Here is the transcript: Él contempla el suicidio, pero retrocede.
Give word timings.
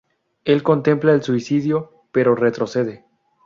Él 0.45 0.63
contempla 0.63 1.13
el 1.13 1.21
suicidio, 1.21 2.07
pero 2.11 2.33
retrocede. 2.33 3.05